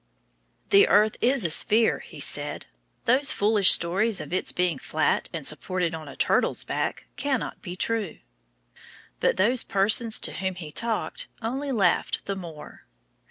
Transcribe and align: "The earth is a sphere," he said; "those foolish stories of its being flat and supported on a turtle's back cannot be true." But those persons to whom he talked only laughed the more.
"The 0.71 0.87
earth 0.87 1.15
is 1.21 1.45
a 1.45 1.51
sphere," 1.51 1.99
he 1.99 2.19
said; 2.19 2.65
"those 3.05 3.31
foolish 3.31 3.69
stories 3.69 4.19
of 4.19 4.33
its 4.33 4.51
being 4.51 4.79
flat 4.79 5.29
and 5.31 5.45
supported 5.45 5.93
on 5.93 6.07
a 6.07 6.15
turtle's 6.15 6.63
back 6.63 7.05
cannot 7.17 7.61
be 7.61 7.75
true." 7.75 8.17
But 9.19 9.37
those 9.37 9.61
persons 9.63 10.19
to 10.21 10.31
whom 10.33 10.55
he 10.55 10.71
talked 10.71 11.27
only 11.43 11.71
laughed 11.71 12.25
the 12.25 12.35
more. 12.35 12.87